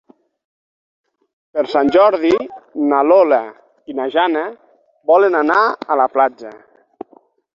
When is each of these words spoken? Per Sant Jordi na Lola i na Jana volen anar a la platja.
Per 1.57 1.63
Sant 1.73 1.91
Jordi 1.95 2.31
na 2.93 3.01
Lola 3.11 3.39
i 3.93 3.97
na 4.01 4.09
Jana 4.15 4.45
volen 5.13 5.37
anar 5.43 5.61
a 5.69 5.99
la 6.05 6.11
platja. 6.17 6.57